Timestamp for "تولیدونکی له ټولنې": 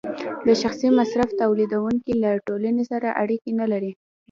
1.41-2.83